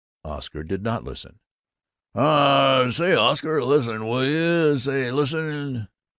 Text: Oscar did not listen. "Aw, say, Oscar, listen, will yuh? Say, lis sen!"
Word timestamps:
Oscar 0.23 0.63
did 0.63 0.81
not 0.81 1.03
listen. 1.03 1.37
"Aw, 2.15 2.89
say, 2.89 3.13
Oscar, 3.13 3.63
listen, 3.63 4.07
will 4.07 4.25
yuh? 4.25 4.79
Say, 4.79 5.11
lis 5.11 5.29
sen!" 5.29 5.89